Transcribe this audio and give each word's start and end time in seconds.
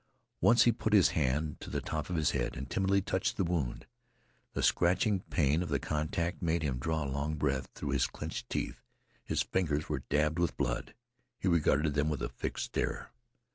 Once 0.39 0.63
he 0.63 0.71
put 0.71 0.93
his 0.93 1.09
hand 1.09 1.59
to 1.61 1.69
the 1.69 1.79
top 1.79 2.09
of 2.09 2.15
his 2.15 2.31
head 2.31 2.57
and 2.57 2.67
timidly 2.71 3.03
touched 3.03 3.37
the 3.37 3.43
wound. 3.43 3.85
The 4.53 4.63
scratching 4.63 5.19
pain 5.19 5.61
of 5.61 5.69
the 5.69 5.77
contact 5.77 6.41
made 6.41 6.63
him 6.63 6.79
draw 6.79 7.03
a 7.03 7.05
long 7.05 7.35
breath 7.35 7.67
through 7.75 7.91
his 7.91 8.07
clinched 8.07 8.49
teeth. 8.49 8.81
His 9.23 9.43
fingers 9.43 9.89
were 9.89 10.01
dabbled 10.09 10.39
with 10.39 10.57
blood. 10.57 10.95
He 11.37 11.47
regarded 11.47 11.93
them 11.93 12.09
with 12.09 12.23
a 12.23 12.29
fixed 12.29 12.65
stare. 12.65 13.11